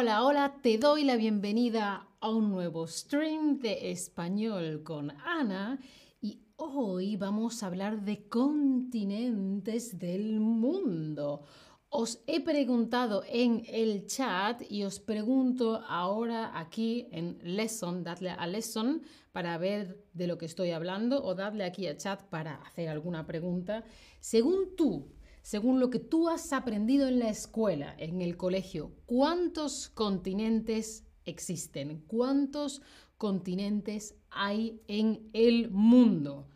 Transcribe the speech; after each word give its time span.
Hola, 0.00 0.24
hola, 0.24 0.60
te 0.62 0.78
doy 0.78 1.02
la 1.02 1.16
bienvenida 1.16 2.06
a 2.20 2.30
un 2.30 2.52
nuevo 2.52 2.86
stream 2.86 3.58
de 3.58 3.90
español 3.90 4.84
con 4.84 5.10
Ana 5.10 5.80
y 6.20 6.38
hoy 6.54 7.16
vamos 7.16 7.60
a 7.60 7.66
hablar 7.66 8.02
de 8.02 8.28
continentes 8.28 9.98
del 9.98 10.38
mundo. 10.38 11.42
Os 11.88 12.22
he 12.28 12.40
preguntado 12.40 13.24
en 13.26 13.64
el 13.66 14.06
chat 14.06 14.62
y 14.70 14.84
os 14.84 15.00
pregunto 15.00 15.82
ahora 15.88 16.56
aquí 16.56 17.08
en 17.10 17.36
lesson, 17.42 18.04
dadle 18.04 18.30
a 18.30 18.46
lesson 18.46 19.02
para 19.32 19.58
ver 19.58 20.06
de 20.12 20.28
lo 20.28 20.38
que 20.38 20.46
estoy 20.46 20.70
hablando 20.70 21.24
o 21.24 21.34
dadle 21.34 21.64
aquí 21.64 21.88
a 21.88 21.96
chat 21.96 22.22
para 22.22 22.54
hacer 22.62 22.88
alguna 22.88 23.26
pregunta. 23.26 23.82
Según 24.20 24.76
tú, 24.76 25.08
según 25.48 25.80
lo 25.80 25.88
que 25.88 25.98
tú 25.98 26.28
has 26.28 26.52
aprendido 26.52 27.08
en 27.08 27.20
la 27.20 27.30
escuela, 27.30 27.94
en 27.96 28.20
el 28.20 28.36
colegio, 28.36 28.92
¿cuántos 29.06 29.88
continentes 29.88 31.06
existen? 31.24 32.04
¿Cuántos 32.06 32.82
continentes 33.16 34.14
hay 34.28 34.82
en 34.88 35.30
el 35.32 35.70
mundo? 35.70 36.46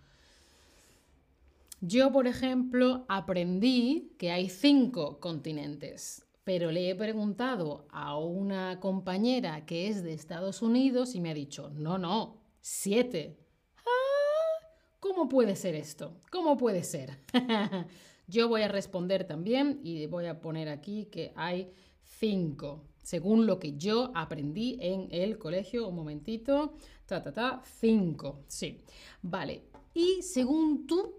Yo, 1.81 2.13
por 2.13 2.27
ejemplo, 2.27 3.07
aprendí 3.09 4.13
que 4.19 4.31
hay 4.31 4.51
cinco 4.51 5.21
continentes, 5.21 6.27
pero 6.45 6.71
le 6.71 6.91
he 6.91 6.95
preguntado 6.95 7.87
a 7.89 8.19
una 8.19 8.79
compañera 8.79 9.65
que 9.65 9.89
es 9.89 10.03
de 10.03 10.13
Estados 10.13 10.61
Unidos 10.61 11.15
y 11.15 11.23
me 11.23 11.31
ha 11.31 11.35
dicho, 11.35 11.71
no, 11.71 11.97
no, 11.97 12.43
siete. 12.61 13.39
Ah, 13.79 14.67
¿Cómo 15.01 15.31
puede 15.31 15.57
ser 15.57 15.77
esto? 15.77 16.21
¿Cómo 16.31 16.59
puede 16.59 16.85
ser? 16.85 17.19
Yo 18.27 18.49
voy 18.49 18.63
a 18.63 18.69
responder 18.69 19.25
también 19.25 19.81
y 19.83 20.07
voy 20.07 20.27
a 20.27 20.41
poner 20.41 20.69
aquí 20.69 21.07
que 21.07 21.33
hay 21.37 21.73
cinco, 22.03 22.85
según 23.03 23.47
lo 23.47 23.59
que 23.59 23.77
yo 23.77 24.13
aprendí 24.15 24.79
en 24.81 25.09
el 25.11 25.39
colegio. 25.39 25.89
Un 25.89 25.97
momentito. 25.97 26.75
Ta, 27.07 27.23
ta, 27.23 27.33
ta. 27.33 27.63
Cinco. 27.65 28.45
Sí. 28.47 28.83
Vale. 29.23 29.65
Y 29.95 30.23
según 30.23 30.87
tú, 30.87 31.15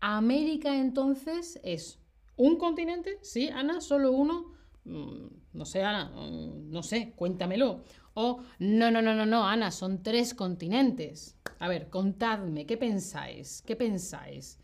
América 0.00 0.76
entonces 0.76 1.60
es 1.62 1.98
un 2.36 2.56
continente, 2.56 3.18
¿sí, 3.20 3.48
Ana? 3.48 3.80
¿Solo 3.80 4.12
uno? 4.12 4.52
Mm, 4.84 5.26
no 5.52 5.64
sé, 5.66 5.82
Ana, 5.82 6.06
mm, 6.06 6.70
no 6.70 6.82
sé, 6.82 7.12
cuéntamelo. 7.14 7.84
O, 8.14 8.42
no, 8.58 8.90
no, 8.90 9.02
no, 9.02 9.14
no, 9.14 9.26
no, 9.26 9.46
Ana, 9.46 9.70
son 9.70 10.02
tres 10.02 10.34
continentes. 10.34 11.36
A 11.58 11.68
ver, 11.68 11.90
contadme, 11.90 12.66
¿qué 12.66 12.76
pensáis? 12.78 13.62
¿Qué 13.66 13.76
pensáis? 13.76 14.58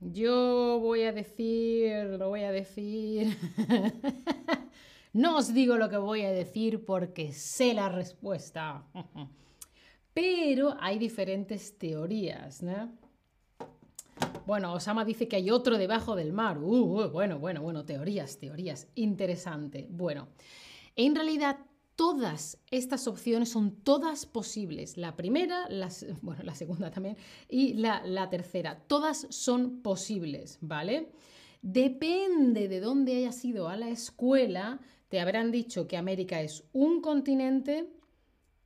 Yo 0.00 0.78
voy 0.80 1.02
a 1.02 1.12
decir, 1.12 2.06
lo 2.18 2.30
voy 2.30 2.44
a 2.44 2.52
decir. 2.52 3.36
no 5.12 5.36
os 5.36 5.52
digo 5.52 5.76
lo 5.76 5.90
que 5.90 5.98
voy 5.98 6.22
a 6.22 6.32
decir 6.32 6.86
porque 6.86 7.34
sé 7.34 7.74
la 7.74 7.90
respuesta. 7.90 8.86
Pero 10.14 10.74
hay 10.80 10.98
diferentes 10.98 11.76
teorías, 11.76 12.62
¿no? 12.62 12.90
Bueno, 14.46 14.72
Osama 14.72 15.04
dice 15.04 15.28
que 15.28 15.36
hay 15.36 15.50
otro 15.50 15.76
debajo 15.76 16.16
del 16.16 16.32
mar. 16.32 16.56
Uh, 16.58 17.04
uh, 17.04 17.10
bueno, 17.10 17.38
bueno, 17.38 17.60
bueno, 17.60 17.84
teorías, 17.84 18.38
teorías. 18.38 18.88
Interesante. 18.94 19.86
Bueno, 19.90 20.28
en 20.96 21.14
realidad 21.14 21.58
todas 22.00 22.56
estas 22.70 23.06
opciones 23.06 23.50
son 23.50 23.72
todas 23.72 24.24
posibles. 24.24 24.96
La 24.96 25.16
primera, 25.16 25.68
la, 25.68 25.90
segunda 25.90 26.90
también, 26.90 27.18
y 27.46 27.74
la, 27.74 28.02
la 28.06 28.30
tercera. 28.30 28.82
Todas 28.86 29.26
son 29.28 29.82
posibles, 29.82 30.56
¿vale? 30.62 31.10
Depende 31.60 32.68
de 32.68 32.80
dónde 32.80 33.16
hayas 33.16 33.44
ido 33.44 33.68
a 33.68 33.76
la 33.76 33.90
escuela, 33.90 34.80
te 35.10 35.20
habrán 35.20 35.52
dicho 35.52 35.86
que 35.86 35.98
América 35.98 36.40
es 36.40 36.64
un 36.72 37.02
continente, 37.02 37.90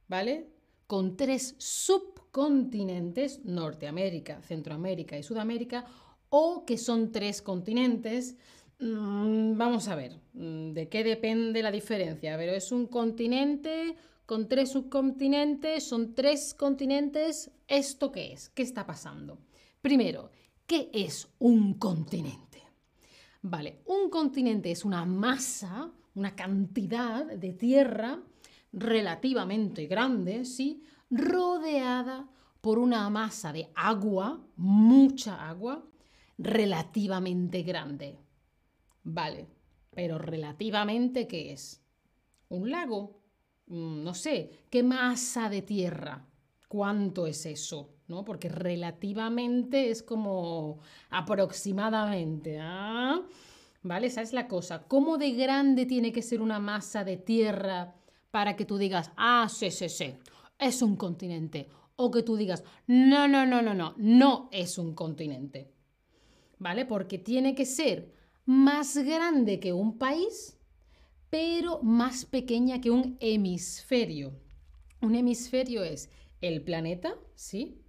¿vale? 0.06 0.46
Con 0.86 1.16
tres 1.16 1.56
sub 1.58 2.30
continentes, 2.30 3.44
Norteamérica, 3.44 4.42
Centroamérica 4.42 5.18
y 5.18 5.24
Sudamérica, 5.24 5.86
o 6.28 6.64
que 6.64 6.78
son 6.78 7.10
tres 7.10 7.42
continentes. 7.42 8.36
Mm, 8.84 9.56
vamos 9.56 9.88
a 9.88 9.94
ver, 9.94 10.20
mm, 10.34 10.72
¿de 10.72 10.90
qué 10.90 11.02
depende 11.02 11.62
la 11.62 11.70
diferencia? 11.70 12.36
Pero 12.36 12.52
es 12.52 12.70
un 12.70 12.86
continente 12.86 13.96
con 14.26 14.46
tres 14.46 14.72
subcontinentes, 14.72 15.84
son 15.84 16.14
tres 16.14 16.52
continentes. 16.52 17.50
¿Esto 17.66 18.12
qué 18.12 18.34
es? 18.34 18.50
¿Qué 18.50 18.62
está 18.62 18.86
pasando? 18.86 19.38
Primero, 19.80 20.30
¿qué 20.66 20.90
es 20.92 21.28
un 21.38 21.78
continente? 21.78 22.62
Vale, 23.40 23.80
un 23.86 24.10
continente 24.10 24.70
es 24.70 24.84
una 24.84 25.06
masa, 25.06 25.90
una 26.14 26.36
cantidad 26.36 27.24
de 27.24 27.54
tierra 27.54 28.20
relativamente 28.70 29.86
grande, 29.86 30.44
¿sí? 30.44 30.82
rodeada 31.08 32.28
por 32.60 32.78
una 32.78 33.08
masa 33.08 33.50
de 33.50 33.70
agua, 33.74 34.44
mucha 34.56 35.48
agua, 35.48 35.86
relativamente 36.36 37.62
grande. 37.62 38.23
Vale, 39.04 39.46
pero 39.90 40.18
relativamente, 40.18 41.28
¿qué 41.28 41.52
es? 41.52 41.82
¿Un 42.48 42.70
lago? 42.70 43.20
Mm, 43.66 44.02
no 44.02 44.14
sé, 44.14 44.50
¿qué 44.70 44.82
masa 44.82 45.48
de 45.48 45.62
tierra? 45.62 46.26
¿Cuánto 46.68 47.26
es 47.26 47.46
eso? 47.46 47.90
¿No? 48.08 48.24
Porque 48.24 48.48
relativamente 48.48 49.90
es 49.90 50.02
como 50.02 50.80
aproximadamente. 51.10 52.58
¿ah? 52.60 53.22
¿Vale? 53.82 54.06
Esa 54.06 54.22
es 54.22 54.32
la 54.32 54.48
cosa. 54.48 54.84
¿Cómo 54.88 55.18
de 55.18 55.32
grande 55.32 55.86
tiene 55.86 56.10
que 56.12 56.22
ser 56.22 56.40
una 56.40 56.58
masa 56.58 57.04
de 57.04 57.16
tierra 57.16 57.94
para 58.30 58.56
que 58.56 58.64
tú 58.64 58.78
digas, 58.78 59.12
ah, 59.16 59.48
sí, 59.48 59.70
sí, 59.70 59.88
sí, 59.88 60.14
es 60.58 60.82
un 60.82 60.96
continente. 60.96 61.68
O 61.96 62.10
que 62.10 62.22
tú 62.22 62.36
digas, 62.36 62.64
no, 62.86 63.28
no, 63.28 63.46
no, 63.46 63.62
no, 63.62 63.74
no, 63.74 63.94
no 63.96 64.48
es 64.50 64.78
un 64.78 64.94
continente. 64.94 65.70
¿Vale? 66.58 66.86
Porque 66.86 67.18
tiene 67.18 67.54
que 67.54 67.66
ser 67.66 68.12
más 68.44 68.96
grande 68.96 69.60
que 69.60 69.72
un 69.72 69.98
país, 69.98 70.58
pero 71.30 71.82
más 71.82 72.24
pequeña 72.24 72.80
que 72.80 72.90
un 72.90 73.16
hemisferio. 73.20 74.32
Un 75.00 75.14
hemisferio 75.14 75.82
es 75.82 76.10
el 76.40 76.62
planeta, 76.62 77.16
¿sí? 77.34 77.80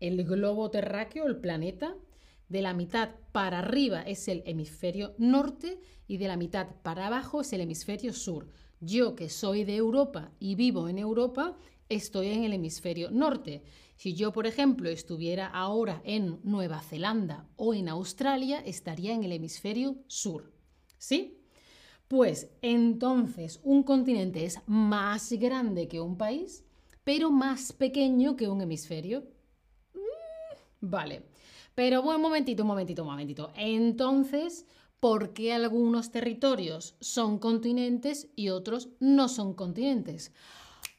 El 0.00 0.24
globo 0.24 0.70
terráqueo, 0.70 1.26
el 1.26 1.36
planeta. 1.36 1.96
De 2.48 2.60
la 2.60 2.74
mitad 2.74 3.10
para 3.32 3.60
arriba 3.60 4.02
es 4.02 4.28
el 4.28 4.42
hemisferio 4.46 5.14
norte 5.16 5.80
y 6.06 6.18
de 6.18 6.28
la 6.28 6.36
mitad 6.36 6.68
para 6.82 7.06
abajo 7.06 7.40
es 7.40 7.52
el 7.52 7.62
hemisferio 7.62 8.12
sur. 8.12 8.48
Yo 8.80 9.16
que 9.16 9.30
soy 9.30 9.64
de 9.64 9.76
Europa 9.76 10.30
y 10.38 10.56
vivo 10.56 10.88
en 10.88 10.98
Europa, 10.98 11.56
estoy 11.88 12.28
en 12.28 12.44
el 12.44 12.52
hemisferio 12.52 13.10
norte. 13.10 13.62
Si 13.96 14.14
yo, 14.14 14.32
por 14.32 14.46
ejemplo, 14.46 14.88
estuviera 14.88 15.46
ahora 15.46 16.02
en 16.04 16.40
Nueva 16.42 16.80
Zelanda 16.80 17.48
o 17.56 17.74
en 17.74 17.88
Australia, 17.88 18.60
estaría 18.64 19.14
en 19.14 19.24
el 19.24 19.32
hemisferio 19.32 19.96
sur. 20.06 20.52
¿Sí? 20.98 21.40
Pues 22.08 22.50
entonces 22.62 23.60
un 23.62 23.82
continente 23.82 24.44
es 24.44 24.58
más 24.66 25.32
grande 25.32 25.88
que 25.88 26.00
un 26.00 26.16
país, 26.16 26.64
pero 27.02 27.30
más 27.30 27.72
pequeño 27.72 28.36
que 28.36 28.48
un 28.48 28.60
hemisferio. 28.60 29.24
Mm, 29.94 30.90
vale. 30.90 31.22
Pero 31.74 32.02
un 32.02 32.20
momentito, 32.20 32.62
un 32.62 32.68
momentito, 32.68 33.02
un 33.02 33.08
momentito. 33.08 33.52
Entonces, 33.56 34.66
¿por 35.00 35.32
qué 35.32 35.52
algunos 35.52 36.10
territorios 36.10 36.94
son 37.00 37.38
continentes 37.38 38.28
y 38.36 38.50
otros 38.50 38.90
no 39.00 39.28
son 39.28 39.54
continentes? 39.54 40.32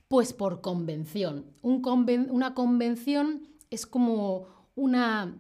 Pues 0.08 0.34
por 0.34 0.62
convención. 0.62 1.46
una 1.62 2.54
convención 2.54 3.48
es 3.70 3.86
como 3.86 4.48
una 4.76 5.40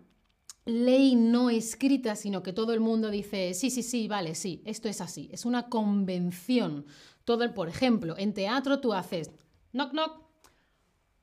ley 0.65 1.15
no 1.15 1.49
escrita, 1.49 2.15
sino 2.15 2.41
que 2.41 2.53
todo 2.53 2.73
el 2.73 2.79
mundo 2.79 3.11
dice, 3.11 3.53
sí, 3.53 3.69
sí, 3.69 3.83
sí, 3.83 4.07
vale, 4.07 4.33
sí, 4.35 4.61
esto 4.65 4.89
es 4.89 5.01
así. 5.01 5.29
Es 5.31 5.45
una 5.45 5.69
convención. 5.69 6.85
Todo 7.23 7.43
el, 7.43 7.53
por 7.53 7.69
ejemplo, 7.69 8.15
en 8.17 8.33
teatro 8.33 8.79
tú 8.79 8.93
haces 8.93 9.31
knock 9.71 9.91
knock. 9.91 10.21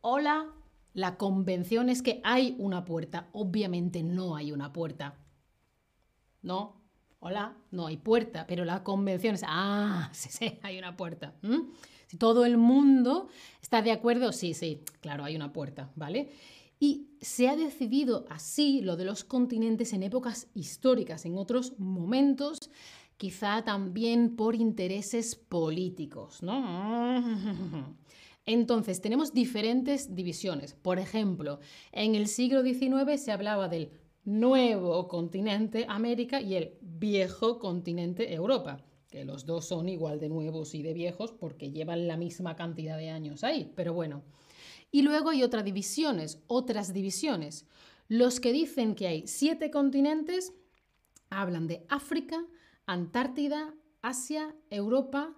Hola. 0.00 0.52
La 0.94 1.16
convención 1.16 1.88
es 1.88 2.02
que 2.02 2.20
hay 2.22 2.54
una 2.58 2.84
puerta. 2.84 3.28
Obviamente 3.32 4.02
no 4.02 4.36
hay 4.36 4.52
una 4.52 4.74
puerta. 4.74 5.16
No. 6.42 6.82
Hola, 7.18 7.56
no 7.70 7.86
hay 7.86 7.96
puerta, 7.96 8.46
pero 8.48 8.64
la 8.64 8.82
convención 8.82 9.36
es, 9.36 9.42
ah, 9.46 10.10
sí, 10.12 10.28
sí, 10.30 10.58
hay 10.62 10.78
una 10.78 10.96
puerta. 10.96 11.34
Si 12.12 12.18
todo 12.18 12.44
el 12.44 12.58
mundo 12.58 13.28
está 13.62 13.80
de 13.80 13.90
acuerdo, 13.90 14.32
sí, 14.32 14.52
sí, 14.52 14.82
claro, 15.00 15.24
hay 15.24 15.34
una 15.34 15.50
puerta, 15.50 15.90
¿vale? 15.96 16.28
Y 16.78 17.06
se 17.22 17.48
ha 17.48 17.56
decidido 17.56 18.26
así 18.28 18.82
lo 18.82 18.96
de 18.96 19.06
los 19.06 19.24
continentes 19.24 19.94
en 19.94 20.02
épocas 20.02 20.48
históricas, 20.52 21.24
en 21.24 21.38
otros 21.38 21.78
momentos, 21.78 22.58
quizá 23.16 23.64
también 23.64 24.36
por 24.36 24.54
intereses 24.54 25.36
políticos, 25.36 26.42
¿no? 26.42 27.96
Entonces, 28.44 29.00
tenemos 29.00 29.32
diferentes 29.32 30.14
divisiones. 30.14 30.74
Por 30.74 30.98
ejemplo, 30.98 31.60
en 31.92 32.14
el 32.14 32.26
siglo 32.26 32.62
XIX 32.62 33.18
se 33.18 33.32
hablaba 33.32 33.68
del 33.68 33.90
nuevo 34.26 35.08
continente 35.08 35.86
América 35.88 36.42
y 36.42 36.56
el 36.56 36.74
viejo 36.82 37.58
continente 37.58 38.34
Europa. 38.34 38.84
Que 39.12 39.26
los 39.26 39.44
dos 39.44 39.66
son 39.66 39.90
igual 39.90 40.18
de 40.18 40.30
nuevos 40.30 40.74
y 40.74 40.82
de 40.82 40.94
viejos 40.94 41.32
porque 41.32 41.70
llevan 41.70 42.08
la 42.08 42.16
misma 42.16 42.56
cantidad 42.56 42.96
de 42.96 43.10
años 43.10 43.44
ahí, 43.44 43.70
pero 43.76 43.92
bueno. 43.92 44.22
Y 44.90 45.02
luego 45.02 45.28
hay 45.28 45.42
otras 45.42 45.64
divisiones, 45.64 46.42
otras 46.46 46.94
divisiones. 46.94 47.66
Los 48.08 48.40
que 48.40 48.52
dicen 48.52 48.94
que 48.94 49.06
hay 49.06 49.28
siete 49.28 49.70
continentes 49.70 50.54
hablan 51.28 51.66
de 51.66 51.84
África, 51.90 52.42
Antártida, 52.86 53.74
Asia, 54.00 54.54
Europa, 54.70 55.36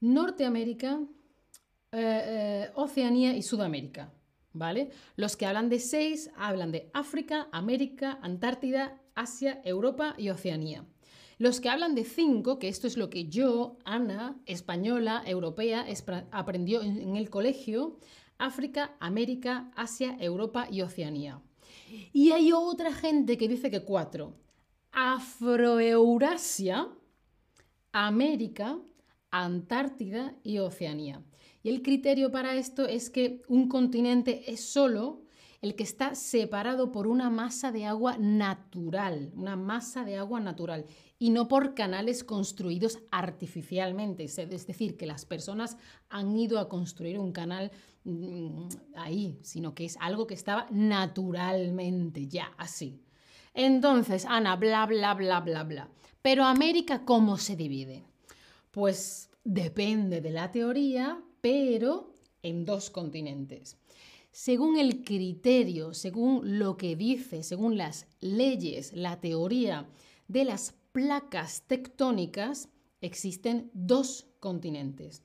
Norteamérica, 0.00 1.00
eh, 1.90 1.98
eh, 2.00 2.70
Oceanía 2.76 3.36
y 3.36 3.42
Sudamérica. 3.42 4.12
¿Vale? 4.52 4.90
Los 5.16 5.36
que 5.36 5.46
hablan 5.46 5.68
de 5.68 5.80
seis 5.80 6.30
hablan 6.36 6.70
de 6.70 6.88
África, 6.94 7.48
América, 7.50 8.20
Antártida, 8.22 9.02
Asia, 9.16 9.60
Europa 9.64 10.14
y 10.16 10.30
Oceanía. 10.30 10.84
Los 11.38 11.60
que 11.60 11.68
hablan 11.68 11.94
de 11.94 12.04
cinco, 12.04 12.58
que 12.58 12.68
esto 12.68 12.86
es 12.86 12.96
lo 12.96 13.10
que 13.10 13.26
yo, 13.26 13.78
Ana, 13.84 14.40
española, 14.46 15.22
europea, 15.26 15.86
aprendió 16.30 16.82
en 16.82 17.16
el 17.16 17.30
colegio, 17.30 17.98
África, 18.38 18.96
América, 19.00 19.70
Asia, 19.74 20.16
Europa 20.20 20.68
y 20.70 20.82
Oceanía. 20.82 21.42
Y 22.12 22.32
hay 22.32 22.52
otra 22.52 22.92
gente 22.92 23.36
que 23.36 23.48
dice 23.48 23.70
que 23.70 23.84
cuatro. 23.84 24.36
Afroeurasia, 24.92 26.88
América, 27.92 28.78
Antártida 29.30 30.36
y 30.42 30.58
Oceanía. 30.58 31.22
Y 31.62 31.70
el 31.70 31.82
criterio 31.82 32.30
para 32.30 32.54
esto 32.54 32.86
es 32.86 33.10
que 33.10 33.42
un 33.48 33.68
continente 33.68 34.52
es 34.52 34.60
solo 34.60 35.23
el 35.64 35.76
que 35.76 35.82
está 35.82 36.14
separado 36.14 36.92
por 36.92 37.06
una 37.06 37.30
masa 37.30 37.72
de 37.72 37.86
agua 37.86 38.18
natural, 38.18 39.32
una 39.34 39.56
masa 39.56 40.04
de 40.04 40.18
agua 40.18 40.38
natural, 40.38 40.84
y 41.18 41.30
no 41.30 41.48
por 41.48 41.74
canales 41.74 42.22
construidos 42.22 42.98
artificialmente. 43.10 44.24
Es 44.24 44.66
decir, 44.66 44.98
que 44.98 45.06
las 45.06 45.24
personas 45.24 45.78
han 46.10 46.36
ido 46.36 46.58
a 46.58 46.68
construir 46.68 47.18
un 47.18 47.32
canal 47.32 47.72
mm, 48.04 48.68
ahí, 48.96 49.38
sino 49.40 49.74
que 49.74 49.86
es 49.86 49.96
algo 50.02 50.26
que 50.26 50.34
estaba 50.34 50.66
naturalmente, 50.70 52.28
ya 52.28 52.52
así. 52.58 53.00
Entonces, 53.54 54.26
Ana, 54.26 54.56
bla, 54.56 54.84
bla, 54.84 55.14
bla, 55.14 55.40
bla, 55.40 55.64
bla. 55.64 55.88
Pero 56.20 56.44
América, 56.44 57.06
¿cómo 57.06 57.38
se 57.38 57.56
divide? 57.56 58.04
Pues 58.70 59.30
depende 59.44 60.20
de 60.20 60.30
la 60.30 60.52
teoría, 60.52 61.22
pero 61.40 62.12
en 62.42 62.66
dos 62.66 62.90
continentes. 62.90 63.78
Según 64.34 64.78
el 64.78 65.04
criterio, 65.04 65.94
según 65.94 66.58
lo 66.58 66.76
que 66.76 66.96
dice, 66.96 67.44
según 67.44 67.76
las 67.76 68.08
leyes, 68.20 68.92
la 68.92 69.20
teoría 69.20 69.88
de 70.26 70.44
las 70.44 70.74
placas 70.90 71.62
tectónicas, 71.68 72.68
existen 73.00 73.70
dos 73.74 74.26
continentes. 74.40 75.22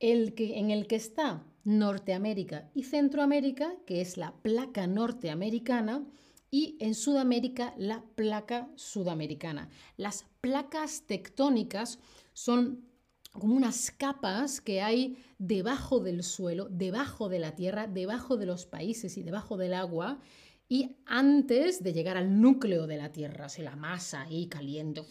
El 0.00 0.34
que, 0.34 0.58
en 0.58 0.72
el 0.72 0.88
que 0.88 0.96
está 0.96 1.44
Norteamérica 1.62 2.68
y 2.74 2.82
Centroamérica, 2.82 3.76
que 3.86 4.00
es 4.00 4.16
la 4.16 4.34
placa 4.42 4.88
norteamericana, 4.88 6.04
y 6.50 6.76
en 6.80 6.96
Sudamérica 6.96 7.72
la 7.78 8.02
placa 8.16 8.68
sudamericana. 8.74 9.68
Las 9.96 10.26
placas 10.40 11.04
tectónicas 11.06 12.00
son 12.32 12.89
como 13.32 13.54
unas 13.54 13.90
capas 13.90 14.60
que 14.60 14.82
hay 14.82 15.18
debajo 15.38 16.00
del 16.00 16.22
suelo, 16.22 16.68
debajo 16.68 17.28
de 17.28 17.38
la 17.38 17.54
tierra, 17.54 17.86
debajo 17.86 18.36
de 18.36 18.46
los 18.46 18.66
países 18.66 19.16
y 19.16 19.22
debajo 19.22 19.56
del 19.56 19.74
agua, 19.74 20.20
y 20.68 20.96
antes 21.06 21.82
de 21.82 21.92
llegar 21.92 22.16
al 22.16 22.40
núcleo 22.40 22.86
de 22.86 22.96
la 22.96 23.12
tierra, 23.12 23.46
o 23.46 23.62
la 23.62 23.76
masa 23.76 24.22
ahí 24.22 24.46
caliente, 24.46 25.02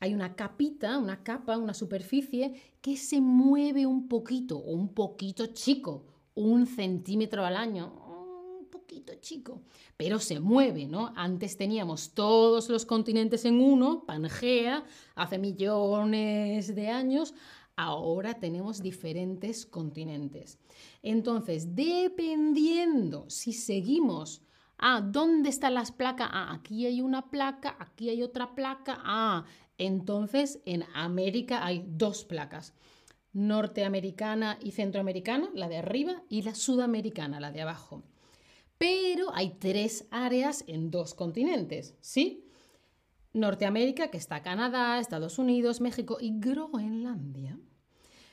hay 0.00 0.14
una 0.14 0.34
capita, 0.34 0.98
una 0.98 1.22
capa, 1.22 1.56
una 1.56 1.74
superficie 1.74 2.54
que 2.80 2.96
se 2.96 3.20
mueve 3.20 3.86
un 3.86 4.08
poquito, 4.08 4.58
un 4.58 4.92
poquito 4.92 5.46
chico, 5.46 6.04
un 6.34 6.66
centímetro 6.66 7.44
al 7.44 7.56
año, 7.56 8.03
chico, 9.20 9.62
pero 9.96 10.18
se 10.18 10.40
mueve, 10.40 10.86
¿no? 10.86 11.12
Antes 11.16 11.56
teníamos 11.56 12.12
todos 12.14 12.68
los 12.68 12.84
continentes 12.86 13.44
en 13.44 13.60
uno, 13.60 14.04
Pangea, 14.06 14.84
hace 15.14 15.38
millones 15.38 16.74
de 16.74 16.88
años, 16.88 17.34
ahora 17.76 18.34
tenemos 18.34 18.82
diferentes 18.82 19.66
continentes. 19.66 20.58
Entonces, 21.02 21.74
dependiendo 21.74 23.28
si 23.28 23.52
seguimos 23.52 24.42
Ah, 24.78 25.00
¿dónde 25.00 25.50
están 25.50 25.74
las 25.74 25.92
placas? 25.92 26.28
Ah, 26.32 26.52
aquí 26.52 26.84
hay 26.86 27.00
una 27.00 27.30
placa, 27.30 27.76
aquí 27.78 28.10
hay 28.10 28.22
otra 28.22 28.54
placa. 28.54 28.98
Ah, 29.04 29.44
entonces 29.78 30.60
en 30.66 30.84
América 30.94 31.64
hay 31.64 31.84
dos 31.86 32.24
placas. 32.24 32.74
Norteamericana 33.32 34.58
y 34.62 34.72
centroamericana, 34.72 35.48
la 35.54 35.68
de 35.68 35.78
arriba, 35.78 36.22
y 36.28 36.42
la 36.42 36.54
sudamericana, 36.54 37.40
la 37.40 37.50
de 37.50 37.62
abajo 37.62 38.02
pero 38.78 39.34
hay 39.34 39.56
tres 39.58 40.06
áreas 40.10 40.64
en 40.66 40.90
dos 40.90 41.14
continentes, 41.14 41.94
¿sí? 42.00 42.44
Norteamérica, 43.32 44.08
que 44.08 44.18
está 44.18 44.42
Canadá, 44.42 44.98
Estados 44.98 45.38
Unidos, 45.38 45.80
México 45.80 46.18
y 46.20 46.38
Groenlandia. 46.38 47.58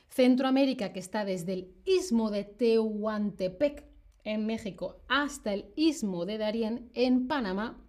Centroamérica, 0.08 0.92
que 0.92 1.00
está 1.00 1.24
desde 1.24 1.54
el 1.54 1.74
istmo 1.84 2.30
de 2.30 2.44
Tehuantepec 2.44 3.86
en 4.24 4.46
México 4.46 5.00
hasta 5.08 5.54
el 5.54 5.72
istmo 5.74 6.26
de 6.26 6.38
Darién 6.38 6.90
en 6.94 7.26
Panamá. 7.26 7.82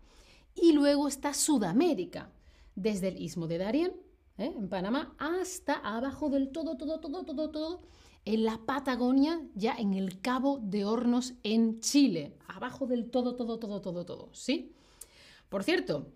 Y 0.55 0.71
luego 0.71 1.07
está 1.07 1.33
Sudamérica, 1.33 2.31
desde 2.75 3.09
el 3.09 3.21
istmo 3.21 3.47
de 3.47 3.57
Darién 3.57 3.93
¿eh? 4.37 4.53
en 4.55 4.69
Panamá 4.69 5.15
hasta 5.19 5.73
abajo 5.75 6.29
del 6.29 6.49
todo, 6.51 6.77
todo, 6.77 6.99
todo, 6.99 7.23
todo, 7.23 7.49
todo 7.51 7.81
en 8.25 8.43
la 8.43 8.59
Patagonia, 8.65 9.41
ya 9.55 9.75
en 9.75 9.93
el 9.93 10.21
Cabo 10.21 10.59
de 10.61 10.85
Hornos 10.85 11.33
en 11.43 11.79
Chile, 11.81 12.33
abajo 12.47 12.87
del 12.87 13.09
todo, 13.09 13.35
todo, 13.35 13.59
todo, 13.59 13.81
todo, 13.81 14.05
todo, 14.05 14.29
¿sí? 14.33 14.71
Por 15.49 15.63
cierto, 15.63 16.07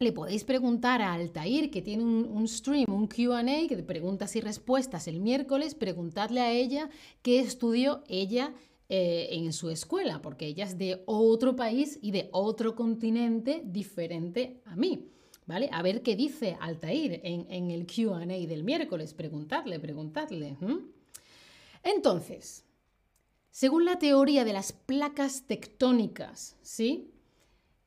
le 0.00 0.12
podéis 0.12 0.44
preguntar 0.44 1.00
a 1.00 1.12
Altair, 1.12 1.70
que 1.70 1.80
tiene 1.80 2.04
un, 2.04 2.48
stream, 2.48 2.92
un 2.92 3.06
QA, 3.06 3.42
de 3.42 3.84
preguntas 3.86 4.34
y 4.34 4.40
respuestas 4.40 5.06
el 5.06 5.20
miércoles, 5.20 5.74
preguntadle 5.74 6.40
a 6.40 6.52
ella 6.52 6.90
qué 7.22 7.38
estudió 7.38 8.02
ella 8.08 8.52
eh, 8.88 9.28
en 9.30 9.52
su 9.52 9.70
escuela, 9.70 10.20
porque 10.20 10.46
ella 10.46 10.64
es 10.64 10.76
de 10.76 11.02
otro 11.06 11.54
país 11.54 11.98
y 12.02 12.10
de 12.10 12.28
otro 12.32 12.74
continente 12.74 13.62
diferente 13.64 14.60
a 14.64 14.76
mí. 14.76 15.08
¿Vale? 15.46 15.68
A 15.72 15.82
ver 15.82 16.02
qué 16.02 16.16
dice 16.16 16.56
Altair 16.58 17.20
en, 17.22 17.70
el 17.70 17.86
QA 17.86 18.24
del 18.24 18.64
miércoles. 18.64 19.12
Preguntadle, 19.12 19.78
preguntadle. 19.78 20.56
Entonces, 21.84 22.64
según 23.50 23.84
la 23.84 23.98
teoría 24.00 24.44
de 24.44 24.52
las 24.52 24.72
placas 24.72 25.46
tectónicas, 25.46 26.56
¿sí? 26.62 27.12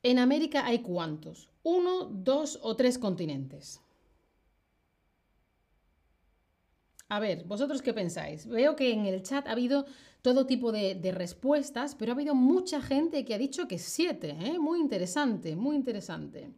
En 0.02 0.18
América 0.18 0.64
hay 0.64 0.78
cuántos? 0.78 1.50
Uno, 1.62 2.04
dos 2.04 2.58
o 2.62 2.74
tres 2.76 2.98
continentes. 2.98 3.82
A 7.10 7.20
ver, 7.20 7.44
¿vosotros 7.44 7.82
qué 7.82 7.92
pensáis? 7.92 8.46
Veo 8.46 8.76
que 8.76 8.92
en 8.92 9.06
el 9.06 9.22
chat 9.22 9.46
ha 9.48 9.52
habido 9.52 9.86
todo 10.22 10.46
tipo 10.46 10.72
de, 10.72 11.12
respuestas, 11.12 11.94
pero 11.94 12.12
ha 12.12 12.14
habido 12.14 12.34
mucha 12.34 12.80
gente 12.80 13.24
que 13.24 13.34
ha 13.34 13.38
dicho 13.38 13.66
que 13.66 13.78
siete. 13.78 14.36
¿eh? 14.40 14.58
Muy 14.58 14.78
interesante, 14.78 15.56
muy 15.56 15.74
interesante. 15.74 16.50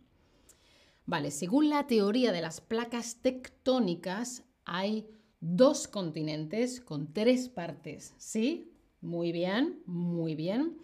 Vale, 1.06 1.30
según 1.30 1.70
la 1.70 1.86
teoría 1.86 2.32
de 2.32 2.42
las 2.42 2.60
placas 2.60 3.16
tectónicas, 3.22 4.44
hay 4.64 5.08
dos 5.40 5.88
continentes 5.88 6.80
con 6.80 7.12
tres 7.12 7.48
partes. 7.48 8.14
¿Sí? 8.18 8.72
Muy 9.00 9.32
bien, 9.32 9.82
muy 9.86 10.34
bien. 10.34 10.76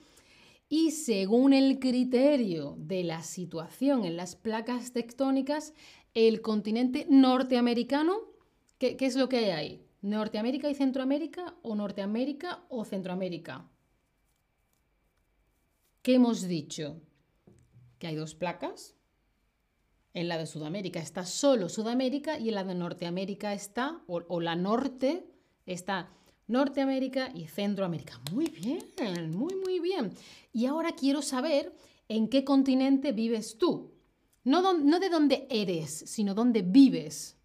Y 0.69 0.91
según 0.91 1.53
el 1.53 1.79
criterio 1.79 2.75
de 2.79 3.05
la 3.05 3.23
situación 3.23 4.05
en 4.05 4.17
las 4.17 4.35
placas 4.35 4.93
tectónicas, 4.93 5.75
el 6.15 6.41
continente 6.41 7.07
norteamericano, 7.09 8.17
¿qué, 8.79 8.97
es 8.99 9.15
lo 9.15 9.29
que 9.29 9.37
hay 9.37 9.51
ahí? 9.51 9.87
¿Norteamérica 10.03 10.69
y 10.69 10.75
Centroamérica 10.75 11.55
o 11.63 11.77
Norteamérica 11.77 12.65
o 12.69 12.85
Centroamérica? 12.85 13.69
¿Qué 16.03 16.15
hemos 16.15 16.43
dicho? 16.49 17.01
Que 17.99 18.09
hay 18.09 18.17
dos 18.17 18.35
placas, 18.35 18.96
en 20.17 20.29
la 20.29 20.39
de 20.39 20.47
Sudamérica 20.47 20.99
está 20.99 21.27
solo 21.27 21.69
Sudamérica 21.69 22.39
y 22.39 22.49
en 22.49 22.55
la 22.55 22.65
de 22.65 22.75
Norteamérica 22.75 23.53
está, 23.53 24.01
o, 24.07 24.41
la 24.41 24.57
norte, 24.57 25.27
está 25.67 26.09
Norteamérica 26.47 27.31
y 27.35 27.49
Centroamérica. 27.49 28.19
Muy 28.33 28.47
bien, 28.47 28.83
muy, 29.37 29.55
muy 29.57 29.79
bien. 29.79 30.13
Y 30.55 30.65
ahora 30.65 30.93
quiero 30.93 31.21
saber 31.21 31.71
en 32.09 32.29
qué 32.29 32.45
continente 32.45 33.13
vives 33.13 33.59
tú. 33.59 33.93
No, 34.43 34.63
de 34.99 35.11
dónde 35.11 35.47
eres, 35.51 35.91
sino 36.07 36.33
dónde 36.33 36.63
vives. 36.63 37.37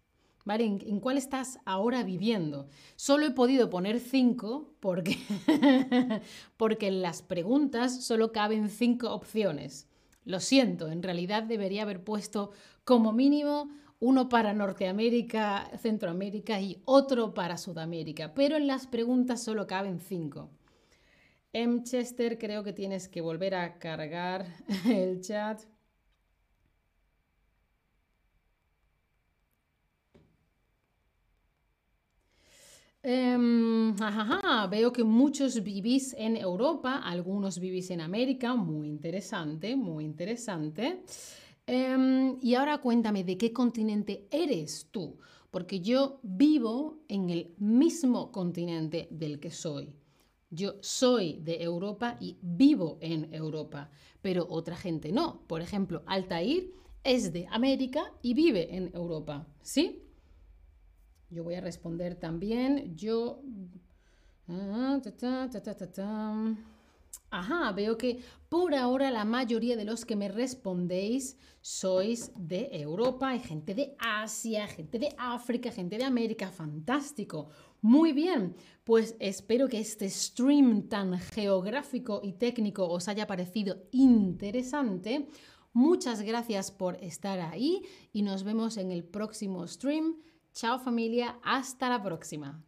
¿Vale? 0.46 0.64
¿En, 0.64 0.80
¿En, 0.86 0.98
cuál 0.98 1.18
estás 1.18 1.58
ahora 1.66 2.02
viviendo? 2.02 2.68
Solo 2.96 3.26
he 3.26 3.32
podido 3.32 3.68
poner 3.68 4.00
cinco 4.00 4.72
porque, 4.80 5.18
porque 6.56 6.88
en 6.88 7.02
las 7.02 7.20
preguntas 7.20 8.02
solo 8.02 8.32
caben 8.32 8.70
cinco 8.70 9.12
opciones. 9.12 9.88
Lo 10.24 10.40
siento, 10.40 10.90
en 10.90 11.02
realidad 11.02 11.42
debería 11.44 11.82
haber 11.82 12.02
puesto 12.04 12.50
como 12.84 13.12
mínimo 13.12 13.70
uno 14.00 14.28
para 14.28 14.52
Norteamérica, 14.52 15.70
Centroamérica 15.78 16.60
y 16.60 16.82
otro 16.84 17.34
para 17.34 17.56
Sudamérica, 17.56 18.34
pero 18.34 18.56
en 18.56 18.66
las 18.66 18.86
preguntas 18.88 19.42
solo 19.42 19.66
caben 19.66 20.00
cinco. 20.00 20.50
M. 21.54 21.82
Chester, 21.84 22.38
creo 22.38 22.62
que 22.64 22.72
tienes 22.74 23.08
que 23.08 23.20
volver 23.22 23.54
a 23.54 23.78
cargar 23.78 24.46
el 24.86 25.20
chat. 25.22 25.62
Veo 34.70 34.92
que 34.92 35.04
muchos 35.04 35.62
vivís 35.62 36.14
en 36.18 36.36
Europa, 36.36 37.02
algunos 37.04 37.58
vivís 37.58 37.90
en 37.90 38.00
América, 38.00 38.54
muy 38.54 38.88
interesante, 38.88 39.76
muy 39.76 40.04
interesante. 40.04 41.04
Em, 41.66 42.36
y 42.40 42.54
ahora 42.54 42.78
cuéntame 42.78 43.22
de 43.22 43.38
qué 43.38 43.52
continente 43.52 44.26
eres 44.30 44.88
tú, 44.90 45.18
porque 45.50 45.80
yo 45.80 46.18
vivo 46.22 47.04
en 47.08 47.30
el 47.30 47.54
mismo 47.58 48.32
continente 48.32 49.06
del 49.10 49.38
que 49.38 49.50
soy. 49.50 49.94
Yo 50.50 50.74
soy 50.80 51.38
de 51.40 51.62
Europa 51.62 52.16
y 52.20 52.36
vivo 52.42 52.98
en 53.00 53.32
Europa, 53.32 53.90
pero 54.20 54.46
otra 54.50 54.76
gente 54.76 55.12
no. 55.12 55.42
Por 55.46 55.62
ejemplo, 55.62 56.02
Altair 56.06 56.72
es 57.04 57.32
de 57.32 57.46
América 57.50 58.12
y 58.20 58.34
vive 58.34 58.76
en 58.76 58.90
Europa, 58.94 59.46
¿sí? 59.62 60.02
Yo 61.30 61.44
voy 61.44 61.54
a 61.54 61.60
responder 61.60 62.16
también. 62.16 62.94
Yo... 62.96 63.40
Ah, 64.48 65.00
Ajá, 67.30 67.72
veo 67.72 67.96
que 67.96 68.20
por 68.48 68.74
ahora 68.74 69.10
la 69.10 69.24
mayoría 69.24 69.76
de 69.76 69.86
los 69.86 70.04
que 70.04 70.16
me 70.16 70.28
respondéis 70.28 71.38
sois 71.62 72.30
de 72.36 72.68
Europa, 72.72 73.28
hay 73.28 73.40
gente 73.40 73.74
de 73.74 73.96
Asia, 73.98 74.66
gente 74.66 74.98
de 74.98 75.14
África, 75.16 75.70
gente 75.70 75.96
de 75.96 76.04
América, 76.04 76.50
fantástico. 76.50 77.48
Muy 77.80 78.12
bien, 78.12 78.54
pues 78.84 79.16
espero 79.18 79.68
que 79.68 79.80
este 79.80 80.10
stream 80.10 80.88
tan 80.88 81.18
geográfico 81.18 82.20
y 82.22 82.32
técnico 82.32 82.86
os 82.86 83.08
haya 83.08 83.26
parecido 83.26 83.76
interesante. 83.92 85.28
Muchas 85.72 86.20
gracias 86.20 86.70
por 86.70 86.96
estar 87.02 87.40
ahí 87.40 87.82
y 88.12 88.22
nos 88.22 88.44
vemos 88.44 88.76
en 88.76 88.92
el 88.92 89.04
próximo 89.04 89.66
stream. 89.66 90.16
Chao 90.52 90.78
familia, 90.78 91.38
hasta 91.42 91.88
la 91.88 92.02
próxima. 92.02 92.62